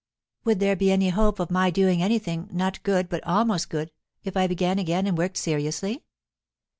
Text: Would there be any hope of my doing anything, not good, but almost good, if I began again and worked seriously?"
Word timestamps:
Would 0.45 0.59
there 0.59 0.75
be 0.75 0.89
any 0.89 1.09
hope 1.09 1.39
of 1.39 1.51
my 1.51 1.69
doing 1.69 2.01
anything, 2.01 2.47
not 2.51 2.81
good, 2.81 3.07
but 3.07 3.23
almost 3.23 3.69
good, 3.69 3.91
if 4.23 4.35
I 4.35 4.47
began 4.47 4.79
again 4.79 5.05
and 5.05 5.15
worked 5.15 5.37
seriously?" 5.37 6.03